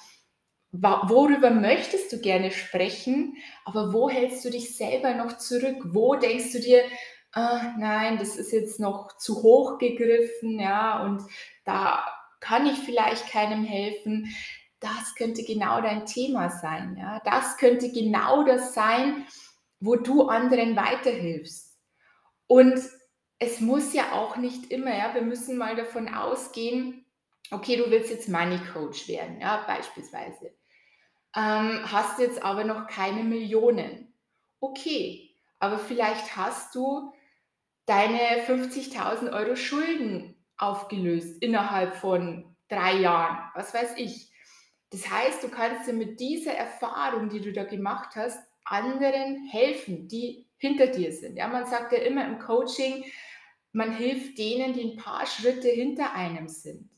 worüber 0.73 1.51
möchtest 1.51 2.13
du 2.13 2.19
gerne 2.19 2.51
sprechen, 2.51 3.37
aber 3.65 3.93
wo 3.93 4.09
hältst 4.09 4.45
du 4.45 4.51
dich 4.51 4.77
selber 4.77 5.15
noch 5.15 5.37
zurück? 5.37 5.77
Wo 5.85 6.15
denkst 6.15 6.53
du 6.53 6.61
dir, 6.61 6.83
ah, 7.33 7.75
nein, 7.79 8.19
das 8.19 8.37
ist 8.37 8.53
jetzt 8.53 8.81
noch 8.81 9.17
zu 9.19 9.43
hoch 9.43 9.79
gegriffen, 9.79 10.59
ja, 10.59 11.03
und 11.05 11.23
da 11.65 12.05
kann 12.41 12.67
ich 12.67 12.79
vielleicht 12.79 13.29
keinem 13.29 13.65
helfen. 13.65 14.35
Das 14.81 15.15
könnte 15.17 15.45
genau 15.45 15.81
dein 15.81 16.07
Thema 16.07 16.49
sein, 16.49 16.97
ja. 16.99 17.21
Das 17.25 17.59
könnte 17.59 17.93
genau 17.93 18.43
das 18.43 18.75
sein, 18.75 19.27
wo 19.79 19.97
du 19.97 20.29
anderen 20.29 20.75
weiterhilfst. 20.75 21.79
Und 22.47 22.81
es 23.39 23.61
muss 23.61 23.93
ja 23.93 24.13
auch 24.13 24.37
nicht 24.37 24.71
immer, 24.71 24.97
ja, 24.97 25.15
wir 25.15 25.23
müssen 25.23 25.59
mal 25.59 25.77
davon 25.77 26.13
ausgehen, 26.13 27.05
okay, 27.51 27.77
du 27.77 27.91
willst 27.91 28.11
jetzt 28.11 28.29
Money 28.29 28.59
Coach 28.73 29.09
werden, 29.09 29.41
ja, 29.41 29.65
beispielsweise 29.67 30.53
ähm, 31.35 31.81
hast 31.91 32.19
jetzt 32.19 32.43
aber 32.43 32.65
noch 32.65 32.87
keine 32.87 33.25
Millionen. 33.25 34.15
Okay, 34.61 35.31
aber 35.59 35.79
vielleicht 35.79 36.37
hast 36.37 36.75
du 36.75 37.13
deine 37.87 38.45
50.000 38.47 39.33
Euro 39.33 39.57
Schulden 39.57 40.37
aufgelöst 40.57 41.43
innerhalb 41.43 41.97
von 41.97 42.57
drei 42.69 42.95
Jahren, 42.95 43.51
was 43.55 43.75
weiß 43.75 43.95
ich. 43.97 44.31
Das 44.91 45.11
heißt, 45.11 45.43
du 45.43 45.49
kannst 45.49 45.89
dir 45.89 45.95
mit 45.95 46.21
dieser 46.21 46.53
Erfahrung, 46.53 47.29
die 47.29 47.41
du 47.41 47.53
da 47.53 47.65
gemacht 47.65 48.15
hast, 48.15 48.39
anderen 48.65 49.49
helfen, 49.51 50.07
die 50.07 50.47
hinter 50.59 50.87
dir 50.87 51.13
sind. 51.13 51.37
Ja, 51.37 51.49
man 51.49 51.67
sagt 51.67 51.93
ja 51.93 51.99
immer 51.99 52.25
im 52.27 52.39
Coaching, 52.39 53.05
man 53.73 53.97
hilft 53.97 54.39
denen, 54.39 54.75
die 54.75 54.93
ein 54.93 54.97
paar 54.97 55.27
Schritte 55.27 55.69
hinter 55.69 56.15
einem 56.15 56.47
sind. 56.47 56.92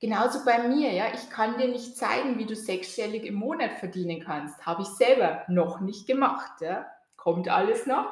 Genauso 0.00 0.44
bei 0.46 0.66
mir, 0.66 0.92
ja, 0.92 1.12
ich 1.12 1.28
kann 1.28 1.58
dir 1.58 1.68
nicht 1.68 1.96
zeigen, 1.96 2.38
wie 2.38 2.46
du 2.46 2.56
sechsstellig 2.56 3.24
im 3.24 3.34
Monat 3.34 3.72
verdienen 3.78 4.20
kannst. 4.20 4.64
Habe 4.64 4.82
ich 4.82 4.88
selber 4.88 5.44
noch 5.48 5.80
nicht 5.80 6.06
gemacht, 6.06 6.60
ja. 6.60 6.86
Kommt 7.16 7.50
alles 7.50 7.84
noch, 7.84 8.08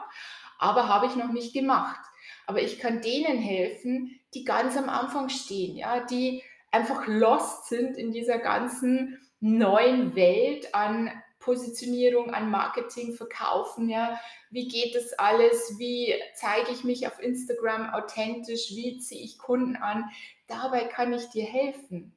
aber 0.59 0.87
habe 0.88 1.07
ich 1.07 1.16
noch 1.16 1.33
nicht 1.33 1.54
gemacht. 1.54 2.00
Aber 2.47 2.61
ich 2.61 2.78
kann 2.78 3.00
denen 3.00 3.38
helfen, 3.38 4.21
die 4.35 4.45
ganz 4.45 4.76
am 4.76 4.90
Anfang 4.90 5.30
stehen, 5.30 5.76
ja, 5.76 6.00
die 6.00 6.42
einfach 6.71 7.07
lost 7.07 7.68
sind 7.68 7.97
in 7.97 8.12
dieser 8.12 8.38
ganzen 8.38 9.18
neuen 9.40 10.14
Welt 10.14 10.75
an 10.75 11.11
Positionierung, 11.48 12.34
an 12.34 12.50
Marketing, 12.50 13.14
Verkaufen, 13.14 13.88
ja, 13.88 14.20
wie 14.50 14.68
geht 14.68 14.94
das 14.94 15.14
alles, 15.14 15.78
wie 15.78 16.14
zeige 16.34 16.70
ich 16.72 16.84
mich 16.84 17.06
auf 17.06 17.18
Instagram 17.22 17.88
authentisch, 17.94 18.68
wie 18.72 18.98
ziehe 18.98 19.24
ich 19.24 19.38
Kunden 19.38 19.76
an, 19.76 20.04
dabei 20.46 20.84
kann 20.84 21.14
ich 21.14 21.30
dir 21.30 21.46
helfen. 21.46 22.14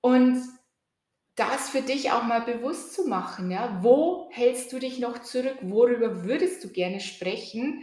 Und 0.00 0.40
das 1.34 1.68
für 1.68 1.82
dich 1.82 2.12
auch 2.12 2.22
mal 2.22 2.42
bewusst 2.42 2.94
zu 2.94 3.08
machen, 3.08 3.50
ja, 3.50 3.80
wo 3.82 4.28
hältst 4.30 4.72
du 4.72 4.78
dich 4.78 5.00
noch 5.00 5.18
zurück, 5.18 5.58
worüber 5.62 6.22
würdest 6.22 6.62
du 6.62 6.68
gerne 6.68 7.00
sprechen, 7.00 7.82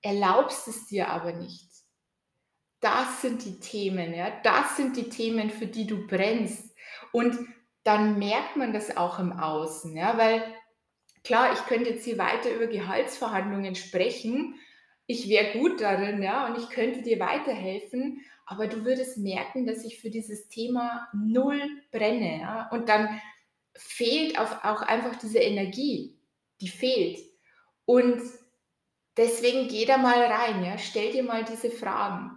erlaubst 0.00 0.68
es 0.68 0.86
dir 0.86 1.10
aber 1.10 1.34
nicht. 1.34 1.68
Das 2.80 3.20
sind 3.20 3.44
die 3.44 3.60
Themen, 3.60 4.14
ja, 4.14 4.32
das 4.42 4.74
sind 4.78 4.96
die 4.96 5.10
Themen, 5.10 5.50
für 5.50 5.66
die 5.66 5.86
du 5.86 6.06
brennst. 6.06 6.74
Und 7.12 7.36
dann 7.84 8.18
merkt 8.18 8.56
man 8.56 8.72
das 8.72 8.96
auch 8.96 9.18
im 9.18 9.32
Außen, 9.32 9.96
ja, 9.96 10.16
weil 10.16 10.44
klar, 11.24 11.52
ich 11.52 11.66
könnte 11.66 11.90
jetzt 11.90 12.04
hier 12.04 12.18
weiter 12.18 12.54
über 12.54 12.66
Gehaltsverhandlungen 12.66 13.74
sprechen. 13.74 14.54
Ich 15.06 15.28
wäre 15.28 15.58
gut 15.58 15.80
darin, 15.80 16.22
ja, 16.22 16.46
und 16.46 16.58
ich 16.58 16.68
könnte 16.70 17.02
dir 17.02 17.18
weiterhelfen, 17.18 18.20
aber 18.46 18.66
du 18.66 18.84
würdest 18.84 19.18
merken, 19.18 19.66
dass 19.66 19.84
ich 19.84 20.00
für 20.00 20.10
dieses 20.10 20.48
Thema 20.48 21.08
null 21.12 21.60
brenne, 21.90 22.40
ja, 22.40 22.68
und 22.70 22.88
dann 22.88 23.20
fehlt 23.74 24.38
auch, 24.38 24.82
einfach 24.82 25.16
diese 25.16 25.38
Energie, 25.38 26.18
die 26.60 26.68
fehlt. 26.68 27.18
Und 27.84 28.22
deswegen 29.16 29.68
geh 29.68 29.84
da 29.84 29.96
mal 29.96 30.22
rein, 30.22 30.64
ja, 30.64 30.78
stell 30.78 31.12
dir 31.12 31.22
mal 31.22 31.44
diese 31.44 31.70
Fragen. 31.70 32.30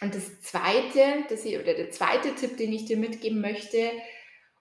Und 0.00 0.14
das 0.14 0.40
zweite, 0.42 1.24
das 1.28 1.44
ich, 1.44 1.58
oder 1.58 1.74
der 1.74 1.90
zweite 1.90 2.34
Tipp, 2.34 2.56
den 2.56 2.72
ich 2.72 2.84
dir 2.84 2.96
mitgeben 2.96 3.40
möchte, 3.40 3.90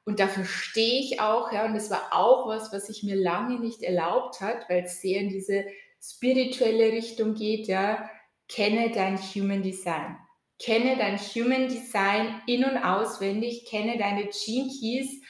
und 0.07 0.21
dafür 0.21 0.45
stehe 0.45 1.01
ich 1.01 1.19
auch, 1.19 1.51
ja, 1.51 1.65
und 1.65 1.73
das 1.73 1.91
war 1.91 2.13
auch 2.13 2.47
was, 2.47 2.71
was 2.71 2.87
ich 2.87 3.03
mir 3.03 3.17
lange 3.17 3.59
nicht 3.59 3.83
erlaubt 3.83 4.39
hat, 4.39 4.69
weil 4.69 4.85
es 4.85 5.01
sehr 5.01 5.19
in 5.19 5.27
diese 5.27 5.65
spirituelle 6.01 6.93
Richtung 6.93 7.33
geht, 7.33 7.67
ja, 7.67 8.09
kenne 8.47 8.89
dein 8.91 9.17
Human 9.17 9.61
Design. 9.61 10.17
Kenne 10.59 10.95
dein 10.95 11.17
Human 11.17 11.67
Design 11.67 12.41
in- 12.47 12.63
und 12.63 12.77
auswendig, 12.77 13.65
kenne 13.65 13.97
deine 13.97 14.29
Gene 14.29 14.69
Keys, 14.69 15.21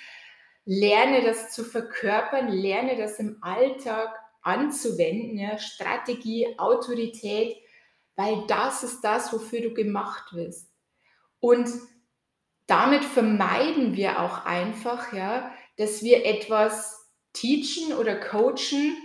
lerne 0.63 1.23
das 1.23 1.49
zu 1.49 1.63
verkörpern, 1.63 2.49
lerne 2.49 2.97
das 2.97 3.17
im 3.17 3.39
Alltag 3.41 4.15
anzuwenden, 4.43 5.39
ja, 5.39 5.57
Strategie, 5.57 6.53
Autorität, 6.59 7.57
weil 8.15 8.45
das 8.45 8.83
ist 8.83 9.01
das, 9.01 9.33
wofür 9.33 9.61
du 9.61 9.73
gemacht 9.73 10.35
wirst. 10.35 10.69
Und 11.39 11.67
damit 12.67 13.03
vermeiden 13.03 13.95
wir 13.95 14.21
auch 14.21 14.45
einfach, 14.45 15.13
ja, 15.13 15.51
dass 15.77 16.03
wir 16.03 16.25
etwas 16.25 17.09
teachen 17.33 17.93
oder 17.93 18.15
coachen, 18.19 18.95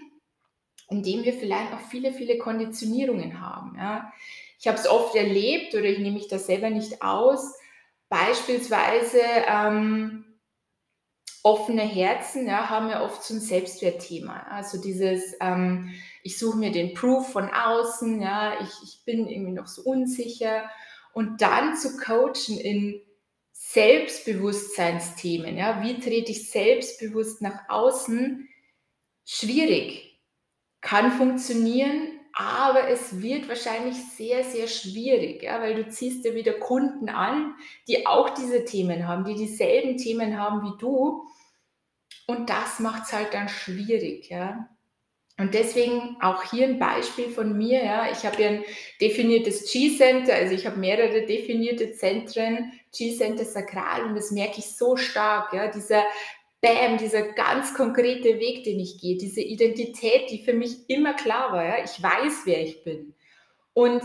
indem 0.88 1.24
wir 1.24 1.32
vielleicht 1.32 1.72
auch 1.72 1.80
viele, 1.88 2.12
viele 2.12 2.38
Konditionierungen 2.38 3.40
haben. 3.40 3.76
Ja. 3.76 4.12
Ich 4.58 4.68
habe 4.68 4.78
es 4.78 4.88
oft 4.88 5.14
erlebt 5.14 5.74
oder 5.74 5.84
ich 5.84 5.98
nehme 5.98 6.16
mich 6.16 6.28
das 6.28 6.46
selber 6.46 6.70
nicht 6.70 7.02
aus. 7.02 7.54
Beispielsweise 8.08 9.20
ähm, 9.46 10.24
offene 11.42 11.82
Herzen 11.82 12.46
ja, 12.46 12.68
haben 12.68 12.88
ja 12.88 13.02
oft 13.02 13.22
so 13.22 13.34
ein 13.34 13.40
Selbstwertthema. 13.40 14.46
Also 14.50 14.80
dieses, 14.80 15.34
ähm, 15.40 15.90
ich 16.22 16.38
suche 16.38 16.58
mir 16.58 16.72
den 16.72 16.94
Proof 16.94 17.32
von 17.32 17.48
außen, 17.48 18.20
ja, 18.20 18.60
ich, 18.60 18.70
ich 18.84 19.04
bin 19.04 19.28
irgendwie 19.28 19.52
noch 19.52 19.66
so 19.66 19.82
unsicher. 19.82 20.68
Und 21.12 21.42
dann 21.42 21.76
zu 21.76 21.96
coachen 21.96 22.58
in 22.58 23.02
Selbstbewusstseinsthemen, 23.64 25.56
ja, 25.56 25.82
wie 25.82 25.98
trete 25.98 26.32
ich 26.32 26.50
selbstbewusst 26.50 27.40
nach 27.40 27.68
außen, 27.68 28.48
schwierig, 29.24 30.20
kann 30.80 31.12
funktionieren, 31.12 32.20
aber 32.34 32.88
es 32.88 33.22
wird 33.22 33.48
wahrscheinlich 33.48 33.96
sehr, 33.96 34.44
sehr 34.44 34.66
schwierig, 34.66 35.42
ja, 35.42 35.60
weil 35.60 35.74
du 35.76 35.88
ziehst 35.88 36.24
ja 36.24 36.34
wieder 36.34 36.54
Kunden 36.54 37.08
an, 37.08 37.54
die 37.88 38.06
auch 38.06 38.30
diese 38.30 38.64
Themen 38.64 39.06
haben, 39.06 39.24
die 39.24 39.36
dieselben 39.36 39.96
Themen 39.96 40.38
haben 40.38 40.62
wie 40.62 40.76
du 40.78 41.26
und 42.26 42.50
das 42.50 42.80
macht 42.80 43.04
es 43.04 43.12
halt 43.12 43.32
dann 43.32 43.48
schwierig, 43.48 44.28
ja. 44.28 44.68
Und 45.38 45.54
deswegen 45.54 46.18
auch 46.20 46.42
hier 46.50 46.66
ein 46.66 46.78
Beispiel 46.78 47.30
von 47.30 47.56
mir. 47.56 47.82
Ja. 47.82 48.10
Ich 48.12 48.26
habe 48.26 48.42
ja 48.42 48.48
ein 48.48 48.64
definiertes 49.00 49.72
G-Center, 49.72 50.34
also 50.34 50.54
ich 50.54 50.66
habe 50.66 50.78
mehrere 50.78 51.24
definierte 51.26 51.92
Zentren, 51.92 52.72
G-Center 52.96 53.44
Sakral, 53.44 54.04
und 54.04 54.14
das 54.14 54.30
merke 54.30 54.58
ich 54.58 54.76
so 54.76 54.96
stark. 54.96 55.52
Ja. 55.52 55.68
Dieser 55.68 56.04
Bam, 56.60 56.96
dieser 56.96 57.32
ganz 57.32 57.74
konkrete 57.74 58.38
Weg, 58.38 58.64
den 58.64 58.78
ich 58.78 59.00
gehe, 59.00 59.18
diese 59.18 59.40
Identität, 59.40 60.30
die 60.30 60.44
für 60.44 60.52
mich 60.52 60.88
immer 60.88 61.14
klar 61.14 61.52
war. 61.52 61.64
Ja. 61.64 61.84
Ich 61.84 62.02
weiß, 62.02 62.42
wer 62.44 62.62
ich 62.62 62.84
bin. 62.84 63.14
Und 63.74 64.02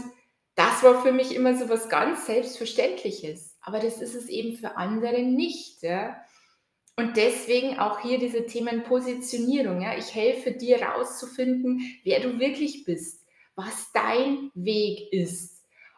das 0.55 0.81
war 0.81 1.03
für 1.03 1.11
mich 1.11 1.35
immer 1.35 1.55
so 1.55 1.69
was 1.69 1.87
ganz 1.87 2.25
Selbstverständliches. 2.25 3.57
Aber 3.61 3.79
das 3.79 4.01
ist 4.01 4.15
es 4.15 4.27
eben 4.27 4.57
für 4.57 4.75
andere 4.75 5.21
nicht. 5.21 5.83
Ja. 5.83 6.17
Und 6.95 7.15
deswegen 7.15 7.77
auch 7.77 7.99
hier 7.99 8.17
diese 8.17 8.47
Themen 8.47 8.83
Positionierung. 8.83 9.81
Ja? 9.81 9.95
Ich 9.97 10.15
helfe 10.15 10.53
dir 10.53 10.79
herauszufinden, 10.79 11.81
wer 12.03 12.21
du 12.21 12.39
wirklich 12.39 12.85
bist, 12.85 13.23
was 13.55 13.91
dein 13.93 14.49
Weg 14.55 15.13
ist. 15.13 15.56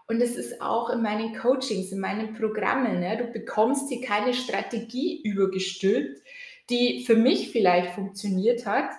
Und 0.09 0.21
es 0.21 0.35
ist 0.35 0.59
auch 0.59 0.89
in 0.89 1.03
meinen 1.03 1.35
Coachings, 1.37 1.91
in 1.91 1.99
meinen 1.99 2.33
Programmen. 2.33 3.03
Ja? 3.03 3.15
Du 3.15 3.25
bekommst 3.25 3.89
hier 3.89 4.01
keine 4.01 4.33
Strategie 4.33 5.21
übergestülpt, 5.21 6.23
die 6.71 7.05
für 7.05 7.15
mich 7.15 7.51
vielleicht 7.51 7.93
funktioniert 7.93 8.65
hat, 8.65 8.89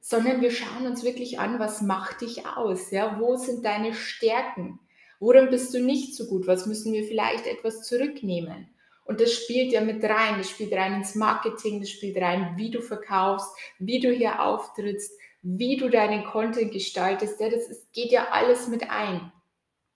sondern 0.00 0.40
wir 0.40 0.50
schauen 0.50 0.86
uns 0.86 1.04
wirklich 1.04 1.38
an, 1.38 1.58
was 1.58 1.82
macht 1.82 2.22
dich 2.22 2.46
aus? 2.46 2.90
Ja? 2.90 3.20
Wo 3.20 3.36
sind 3.36 3.66
deine 3.66 3.92
Stärken? 3.92 4.80
Worin 5.18 5.50
bist 5.50 5.74
du 5.74 5.80
nicht 5.80 6.16
so 6.16 6.26
gut? 6.26 6.46
Was 6.46 6.64
müssen 6.64 6.94
wir 6.94 7.04
vielleicht 7.04 7.46
etwas 7.46 7.82
zurücknehmen? 7.82 8.70
Und 9.04 9.20
das 9.20 9.34
spielt 9.34 9.72
ja 9.72 9.82
mit 9.82 10.02
rein. 10.02 10.38
Das 10.38 10.48
spielt 10.48 10.72
rein 10.72 10.94
ins 10.94 11.14
Marketing, 11.16 11.80
das 11.80 11.90
spielt 11.90 12.16
rein, 12.16 12.54
wie 12.56 12.70
du 12.70 12.80
verkaufst, 12.80 13.50
wie 13.78 14.00
du 14.00 14.10
hier 14.10 14.42
auftrittst, 14.42 15.12
wie 15.42 15.76
du 15.76 15.90
deinen 15.90 16.24
Content 16.24 16.72
gestaltest. 16.72 17.38
Ja, 17.40 17.50
das 17.50 17.68
ist, 17.68 17.92
geht 17.92 18.10
ja 18.10 18.28
alles 18.30 18.68
mit 18.68 18.88
ein. 18.88 19.30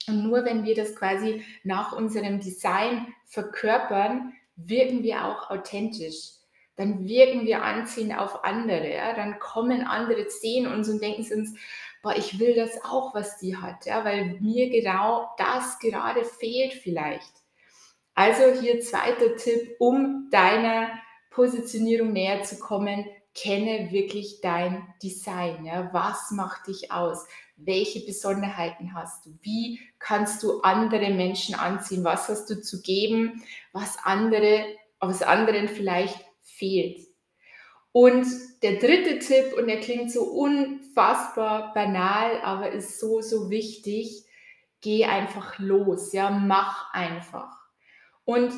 Und 0.06 0.24
nur 0.24 0.44
wenn 0.44 0.64
wir 0.64 0.74
das 0.74 0.94
quasi 0.94 1.44
nach 1.62 1.92
unserem 1.92 2.40
Design 2.40 3.14
verkörpern, 3.26 4.32
wirken 4.56 5.02
wir 5.02 5.24
auch 5.24 5.50
authentisch. 5.50 6.30
Dann 6.76 7.06
wirken 7.06 7.46
wir 7.46 7.62
anziehend 7.62 8.18
auf 8.18 8.44
andere. 8.44 8.92
Ja? 8.92 9.14
Dann 9.14 9.38
kommen 9.38 9.82
andere, 9.82 10.28
sehen 10.28 10.66
uns 10.66 10.88
und 10.88 11.02
denken 11.02 11.26
uns, 11.32 11.54
boah, 12.02 12.16
ich 12.16 12.38
will 12.38 12.54
das 12.54 12.84
auch, 12.84 13.14
was 13.14 13.38
die 13.38 13.56
hat. 13.56 13.86
Ja? 13.86 14.04
Weil 14.04 14.38
mir 14.40 14.70
genau 14.70 15.30
das 15.38 15.78
gerade 15.78 16.24
fehlt 16.24 16.74
vielleicht. 16.74 17.32
Also 18.14 18.60
hier 18.60 18.80
zweiter 18.80 19.36
Tipp, 19.36 19.76
um 19.78 20.28
deiner 20.30 20.90
Positionierung 21.30 22.12
näher 22.12 22.42
zu 22.42 22.58
kommen, 22.58 23.06
kenne 23.34 23.90
wirklich 23.90 24.40
dein 24.40 24.94
Design. 25.02 25.64
Ja? 25.64 25.90
Was 25.92 26.30
macht 26.30 26.68
dich 26.68 26.92
aus? 26.92 27.26
Welche 27.56 28.00
Besonderheiten 28.00 28.94
hast 28.94 29.26
du? 29.26 29.36
Wie 29.42 29.80
kannst 29.98 30.42
du 30.42 30.60
andere 30.62 31.10
Menschen 31.10 31.54
anziehen? 31.54 32.04
Was 32.04 32.28
hast 32.28 32.48
du 32.50 32.60
zu 32.60 32.82
geben, 32.82 33.42
was 33.72 33.98
andere, 34.02 34.64
was 35.00 35.22
anderen 35.22 35.68
vielleicht 35.68 36.18
fehlt? 36.42 37.00
Und 37.92 38.26
der 38.62 38.80
dritte 38.80 39.20
Tipp, 39.20 39.56
und 39.56 39.68
der 39.68 39.78
klingt 39.78 40.10
so 40.10 40.24
unfassbar 40.24 41.72
banal, 41.74 42.40
aber 42.42 42.72
ist 42.72 42.98
so, 42.98 43.20
so 43.20 43.50
wichtig, 43.50 44.24
geh 44.80 45.04
einfach 45.04 45.60
los, 45.60 46.12
ja, 46.12 46.28
mach 46.30 46.92
einfach. 46.92 47.56
Und 48.24 48.52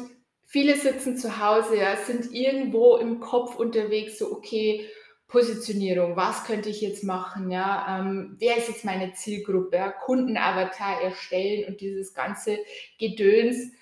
viele 0.46 0.76
sitzen 0.76 1.16
zu 1.16 1.38
Hause, 1.40 1.76
ja, 1.76 1.96
sind 1.96 2.32
irgendwo 2.32 2.96
im 2.96 3.20
Kopf 3.20 3.56
unterwegs, 3.56 4.18
so, 4.18 4.32
okay, 4.32 4.88
Positionierung, 5.28 6.16
was 6.16 6.44
könnte 6.44 6.68
ich 6.68 6.80
jetzt 6.80 7.02
machen, 7.02 7.50
ja, 7.50 7.98
ähm, 7.98 8.36
wer 8.38 8.56
ist 8.56 8.68
jetzt 8.68 8.84
meine 8.84 9.12
Zielgruppe, 9.12 9.76
ja? 9.76 9.90
Kundenavatar 9.90 11.02
erstellen 11.02 11.66
und 11.68 11.80
dieses 11.80 12.14
ganze 12.14 12.58
Gedöns. 12.98 13.72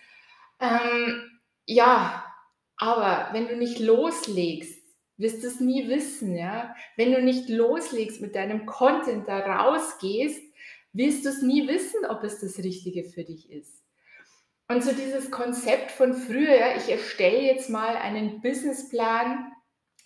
Ähm, 0.59 1.41
ja, 1.67 2.25
aber 2.77 3.29
wenn 3.33 3.47
du 3.47 3.57
nicht 3.57 3.79
loslegst, 3.79 4.83
wirst 5.19 5.43
du 5.43 5.49
es 5.49 5.61
nie 5.61 5.87
wissen, 5.89 6.35
ja. 6.35 6.75
Wenn 6.97 7.13
du 7.13 7.23
nicht 7.23 7.49
loslegst 7.51 8.23
mit 8.23 8.35
deinem 8.35 8.65
Content 8.65 9.29
da 9.29 9.41
rausgehst, 9.41 10.43
wirst 10.95 11.27
du 11.27 11.29
es 11.29 11.43
nie 11.43 11.69
wissen, 11.69 12.07
ob 12.07 12.25
es 12.25 12.41
das 12.41 12.59
Richtige 12.59 13.05
für 13.05 13.25
dich 13.25 13.51
ist. 13.51 13.84
Und 14.69 14.83
so 14.83 14.93
dieses 14.93 15.31
Konzept 15.31 15.91
von 15.91 16.15
früher, 16.15 16.77
ich 16.77 16.89
erstelle 16.89 17.43
jetzt 17.43 17.69
mal 17.69 17.97
einen 17.97 18.41
Businessplan. 18.41 19.53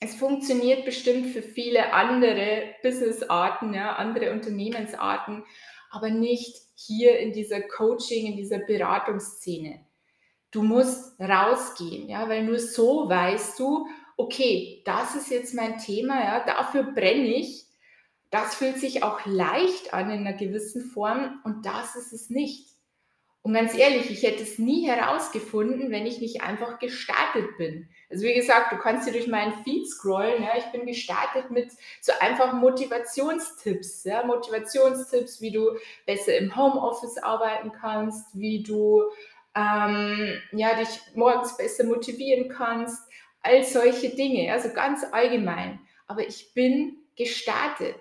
Es 0.01 0.17
funktioniert 0.17 0.85
bestimmt 0.85 1.29
für 1.29 1.43
viele 1.43 1.93
andere 1.93 2.75
Businessarten, 2.83 3.73
ja, 3.73 3.95
andere 3.97 4.33
Unternehmensarten, 4.33 5.45
aber 5.91 6.11
nicht 6.11 6.57
hier 6.75 7.19
in 7.19 7.33
dieser 7.33 7.61
Coaching, 7.61 8.27
in 8.27 8.37
dieser 8.37 8.59
Beratungsszene. 8.59 9.81
Du 10.51 10.63
musst 10.63 11.21
rausgehen, 11.21 12.09
ja, 12.09 12.29
weil 12.29 12.45
nur 12.45 12.59
so 12.59 13.09
weißt 13.09 13.59
du, 13.59 13.87
okay, 14.17 14.83
das 14.85 15.15
ist 15.15 15.31
jetzt 15.31 15.55
mein 15.55 15.79
Thema, 15.79 16.23
ja, 16.23 16.45
dafür 16.45 16.83
brenne 16.83 17.27
ich. 17.27 17.67
Das 18.31 18.57
fühlt 18.57 18.79
sich 18.79 19.03
auch 19.03 19.25
leicht 19.25 19.95
an 19.95 20.11
in 20.11 20.27
einer 20.27 20.37
gewissen 20.37 20.83
Form 20.83 21.41
und 21.45 21.65
das 21.65 21.97
ist 21.97 22.13
es 22.13 22.29
nicht. 22.29 22.78
Und 23.49 23.55
ganz 23.55 23.75
ehrlich, 23.75 24.11
ich 24.11 24.25
hätte 24.25 24.43
es 24.43 24.59
nie 24.59 24.87
herausgefunden, 24.87 25.91
wenn 25.91 26.05
ich 26.05 26.21
nicht 26.21 26.43
einfach 26.43 26.79
gestartet 26.79 27.57
bin. 27.57 27.89
Also 28.11 28.27
wie 28.27 28.35
gesagt, 28.35 28.73
du 28.73 28.77
kannst 28.77 29.05
hier 29.05 29.15
durch 29.15 29.27
meinen 29.27 29.65
Feed 29.65 29.89
scrollen. 29.89 30.43
Ja, 30.43 30.51
ich 30.59 30.67
bin 30.67 30.85
gestartet 30.85 31.51
mit 31.51 31.71
so 32.03 32.13
einfachen 32.21 32.61
Motivationstipps. 32.61 34.05
Ja, 34.05 34.23
Motivationstipps, 34.27 35.41
wie 35.41 35.51
du 35.51 35.79
besser 36.05 36.37
im 36.37 36.55
Homeoffice 36.57 37.17
arbeiten 37.17 37.73
kannst, 37.73 38.39
wie 38.39 38.63
du 38.63 39.05
ähm, 39.57 40.43
ja, 40.53 40.75
dich 40.75 41.01
morgens 41.15 41.57
besser 41.57 41.85
motivieren 41.85 42.51
kannst, 42.51 43.03
all 43.41 43.65
solche 43.65 44.11
Dinge, 44.11 44.53
also 44.53 44.75
ganz 44.75 45.07
allgemein. 45.11 45.81
Aber 46.07 46.21
ich 46.21 46.53
bin 46.53 46.99
gestartet. 47.17 47.97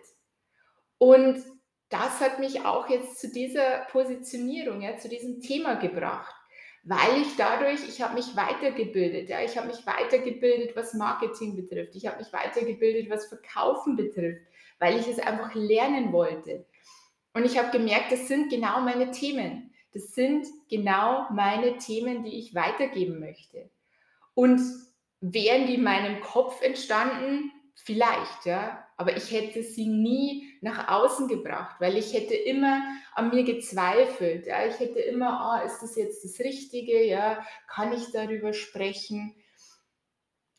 Und 0.98 1.42
das 1.90 2.20
hat 2.20 2.40
mich 2.40 2.66
auch 2.66 2.90
jetzt 2.90 3.20
zu 3.20 3.32
dieser 3.32 3.86
Positionierung, 3.92 4.82
ja, 4.82 4.98
zu 4.98 5.10
diesem 5.10 5.42
Thema 5.42 5.76
gebracht, 5.76 6.36
weil 6.84 7.22
ich 7.22 7.36
dadurch, 7.38 7.88
ich 7.88 8.02
habe 8.02 8.16
mich 8.16 8.36
weitergebildet, 8.36 9.30
ja, 9.30 9.42
ich 9.42 9.58
habe 9.58 9.68
mich 9.68 9.86
weitergebildet, 9.86 10.76
was 10.76 10.94
Marketing 10.94 11.56
betrifft, 11.56 11.96
ich 11.96 12.08
habe 12.08 12.18
mich 12.18 12.32
weitergebildet, 12.32 13.10
was 13.10 13.28
Verkaufen 13.28 13.96
betrifft, 13.96 14.42
weil 14.80 15.00
ich 15.00 15.08
es 15.08 15.20
einfach 15.20 15.54
lernen 15.54 16.12
wollte. 16.12 16.66
Und 17.34 17.46
ich 17.46 17.58
habe 17.58 17.78
gemerkt, 17.78 18.12
das 18.12 18.28
sind 18.28 18.50
genau 18.50 18.82
meine 18.82 19.12
Themen. 19.12 19.72
Das 19.94 20.14
sind 20.14 20.48
genau 20.70 21.28
meine 21.32 21.78
Themen, 21.78 22.24
die 22.24 22.38
ich 22.38 22.56
weitergeben 22.56 23.20
möchte. 23.20 23.70
Und 24.34 24.62
wären 25.22 25.68
die 25.68 25.76
in 25.76 25.84
meinem 25.84 26.22
Kopf 26.22 26.62
entstanden? 26.62 27.52
Vielleicht, 27.76 28.46
ja. 28.46 28.88
Aber 28.98 29.16
ich 29.16 29.32
hätte 29.32 29.64
sie 29.64 29.88
nie 29.88 30.47
nach 30.62 30.88
außen 30.88 31.28
gebracht, 31.28 31.78
weil 31.80 31.98
ich 31.98 32.14
hätte 32.14 32.36
immer 32.36 32.84
an 33.14 33.30
mir 33.30 33.44
gezweifelt. 33.44 34.48
Ja. 34.48 34.66
Ich 34.66 34.80
hätte 34.80 35.00
immer, 35.00 35.40
ah, 35.40 35.62
ist 35.62 35.80
das 35.80 35.96
jetzt 35.96 36.24
das 36.24 36.40
Richtige? 36.40 37.04
Ja, 37.04 37.46
kann 37.68 37.94
ich 37.94 38.12
darüber 38.12 38.54
sprechen? 38.54 39.36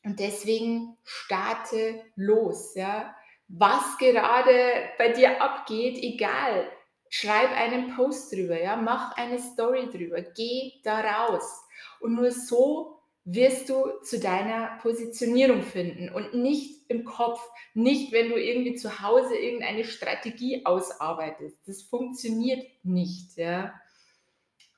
Und 0.05 0.21
deswegen 0.21 0.97
starte 1.05 2.03
los, 2.17 2.75
ja. 2.75 3.15
Was 3.49 3.97
gerade 3.99 4.91
bei 4.99 5.09
dir 5.11 5.43
abgeht, 5.43 5.99
egal. 6.03 6.71
Schreib 7.11 7.51
einen 7.53 7.97
Post 7.97 8.33
drüber, 8.33 8.61
ja, 8.61 8.77
mach 8.77 9.17
eine 9.17 9.39
Story 9.39 9.89
drüber, 9.91 10.21
geh 10.21 10.75
da 10.85 11.01
raus. 11.01 11.63
Und 12.01 12.15
nur 12.15 12.31
so 12.31 13.01
wirst 13.25 13.69
du 13.69 14.01
zu 14.03 14.21
deiner 14.21 14.79
Positionierung 14.83 15.63
finden 15.63 16.11
und 16.11 16.35
nicht 16.35 16.78
im 16.89 17.05
Kopf, 17.05 17.41
nicht 17.75 18.13
wenn 18.13 18.31
du 18.31 18.37
irgendwie 18.37 18.75
zu 18.75 19.01
Hause 19.01 19.37
irgendeine 19.37 19.85
Strategie 19.85 20.65
ausarbeitest. 20.65 21.57
Das 21.67 21.83
funktioniert 21.83 22.65
nicht. 22.83 23.37
Ja? 23.37 23.75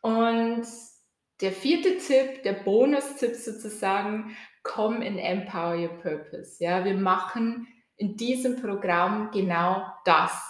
Und 0.01 0.67
der 1.41 1.53
vierte 1.53 1.99
Tipp, 1.99 2.43
der 2.43 2.53
Bonustipp 2.53 3.35
sozusagen, 3.35 4.37
komm 4.63 5.01
in 5.03 5.19
Empower 5.19 5.77
Your 5.77 5.99
Purpose. 6.01 6.63
Ja, 6.63 6.85
wir 6.85 6.95
machen 6.95 7.67
in 7.97 8.17
diesem 8.17 8.61
Programm 8.61 9.31
genau 9.31 9.87
das. 10.05 10.50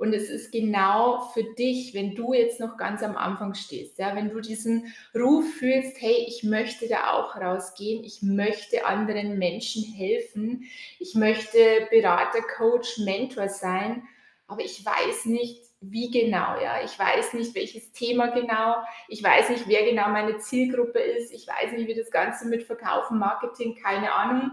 Und 0.00 0.14
es 0.14 0.30
ist 0.30 0.50
genau 0.50 1.28
für 1.34 1.44
dich, 1.44 1.92
wenn 1.92 2.14
du 2.14 2.32
jetzt 2.32 2.58
noch 2.58 2.78
ganz 2.78 3.02
am 3.02 3.18
Anfang 3.18 3.52
stehst, 3.52 3.98
ja, 3.98 4.16
wenn 4.16 4.30
du 4.30 4.40
diesen 4.40 4.94
Ruf 5.14 5.44
fühlst, 5.58 6.00
hey, 6.00 6.24
ich 6.26 6.42
möchte 6.42 6.88
da 6.88 7.12
auch 7.12 7.36
rausgehen, 7.36 8.02
ich 8.02 8.22
möchte 8.22 8.86
anderen 8.86 9.36
Menschen 9.38 9.84
helfen, 9.84 10.64
ich 10.98 11.14
möchte 11.14 11.86
Berater, 11.90 12.40
Coach, 12.40 12.96
Mentor 13.04 13.50
sein, 13.50 14.02
aber 14.46 14.62
ich 14.62 14.82
weiß 14.82 15.26
nicht, 15.26 15.66
wie 15.82 16.10
genau, 16.10 16.58
ja, 16.58 16.82
ich 16.82 16.98
weiß 16.98 17.34
nicht, 17.34 17.54
welches 17.54 17.92
Thema 17.92 18.28
genau, 18.28 18.76
ich 19.08 19.22
weiß 19.22 19.50
nicht, 19.50 19.68
wer 19.68 19.84
genau 19.84 20.08
meine 20.08 20.38
Zielgruppe 20.38 21.00
ist, 21.00 21.30
ich 21.30 21.46
weiß 21.46 21.72
nicht, 21.72 21.88
wie 21.88 21.94
das 21.94 22.10
Ganze 22.10 22.48
mit 22.48 22.62
Verkaufen, 22.62 23.18
Marketing, 23.18 23.76
keine 23.82 24.14
Ahnung, 24.14 24.50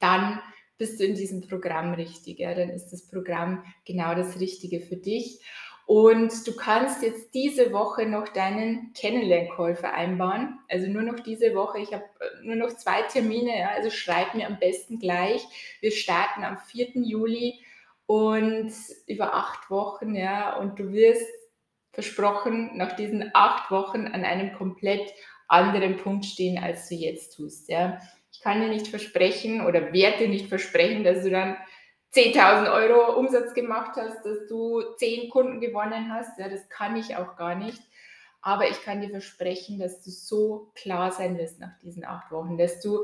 dann 0.00 0.40
bist 0.78 1.00
du 1.00 1.04
in 1.04 1.14
diesem 1.14 1.40
Programm 1.40 1.94
richtig. 1.94 2.38
Ja? 2.38 2.54
Dann 2.54 2.70
ist 2.70 2.90
das 2.90 3.06
Programm 3.06 3.64
genau 3.84 4.14
das 4.14 4.40
Richtige 4.40 4.80
für 4.80 4.96
dich. 4.96 5.40
Und 5.86 6.46
du 6.46 6.56
kannst 6.56 7.02
jetzt 7.02 7.34
diese 7.34 7.72
Woche 7.72 8.06
noch 8.06 8.28
deinen 8.28 8.94
Kennenlern-Call 8.94 9.76
vereinbaren. 9.76 10.58
Also 10.68 10.86
nur 10.86 11.02
noch 11.02 11.20
diese 11.20 11.54
Woche. 11.54 11.80
Ich 11.80 11.92
habe 11.92 12.04
äh, 12.20 12.46
nur 12.46 12.56
noch 12.56 12.74
zwei 12.74 13.02
Termine. 13.02 13.58
Ja? 13.58 13.68
Also 13.70 13.90
schreib 13.90 14.34
mir 14.34 14.46
am 14.46 14.58
besten 14.58 14.98
gleich. 14.98 15.44
Wir 15.80 15.90
starten 15.90 16.42
am 16.42 16.56
4. 16.56 16.92
Juli 16.94 17.60
und 18.06 18.72
über 19.06 19.34
acht 19.34 19.70
Wochen. 19.70 20.14
Ja? 20.14 20.56
Und 20.56 20.78
du 20.78 20.92
wirst 20.92 21.26
versprochen, 21.92 22.76
nach 22.76 22.96
diesen 22.96 23.30
acht 23.34 23.70
Wochen 23.70 24.06
an 24.06 24.24
einem 24.24 24.54
komplett 24.54 25.12
anderen 25.48 25.98
Punkt 25.98 26.24
stehen, 26.24 26.58
als 26.62 26.88
du 26.88 26.94
jetzt 26.94 27.36
tust. 27.36 27.68
Ja? 27.68 28.00
Kann 28.44 28.60
dir 28.60 28.68
nicht 28.68 28.88
versprechen 28.88 29.64
oder 29.66 29.94
werde 29.94 30.18
dir 30.18 30.28
nicht 30.28 30.50
versprechen, 30.50 31.02
dass 31.02 31.22
du 31.22 31.30
dann 31.30 31.56
10.000 32.14 32.70
Euro 32.70 33.18
Umsatz 33.18 33.54
gemacht 33.54 33.96
hast, 33.96 34.22
dass 34.22 34.46
du 34.48 34.82
10 34.98 35.30
Kunden 35.30 35.62
gewonnen 35.62 36.12
hast. 36.12 36.38
Ja, 36.38 36.50
das 36.50 36.68
kann 36.68 36.94
ich 36.94 37.16
auch 37.16 37.36
gar 37.36 37.54
nicht. 37.54 37.80
Aber 38.42 38.68
ich 38.68 38.82
kann 38.82 39.00
dir 39.00 39.08
versprechen, 39.08 39.78
dass 39.78 40.02
du 40.02 40.10
so 40.10 40.70
klar 40.74 41.10
sein 41.10 41.38
wirst 41.38 41.58
nach 41.58 41.78
diesen 41.78 42.04
acht 42.04 42.30
Wochen, 42.30 42.58
dass 42.58 42.82
du 42.82 43.02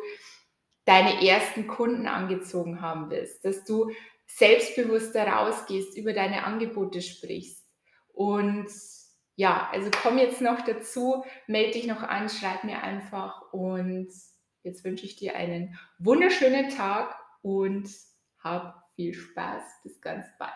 deine 0.84 1.26
ersten 1.26 1.66
Kunden 1.66 2.06
angezogen 2.06 2.82
haben 2.82 3.08
wirst, 3.08 3.42
dass 3.42 3.64
du 3.64 3.90
selbstbewusster 4.26 5.26
rausgehst, 5.26 5.96
über 5.96 6.12
deine 6.12 6.44
Angebote 6.44 7.00
sprichst. 7.00 7.64
Und 8.12 8.68
ja, 9.36 9.70
also 9.72 9.90
komm 10.02 10.18
jetzt 10.18 10.42
noch 10.42 10.60
dazu, 10.60 11.24
melde 11.46 11.72
dich 11.72 11.86
noch 11.86 12.02
an, 12.02 12.28
schreib 12.28 12.64
mir 12.64 12.82
einfach 12.82 13.50
und 13.52 14.12
Jetzt 14.62 14.84
wünsche 14.84 15.06
ich 15.06 15.16
dir 15.16 15.36
einen 15.36 15.78
wunderschönen 15.98 16.68
Tag 16.70 17.18
und 17.42 17.88
hab 18.38 18.90
viel 18.94 19.14
Spaß. 19.14 19.62
Bis 19.82 20.00
ganz 20.00 20.26
bald. 20.38 20.52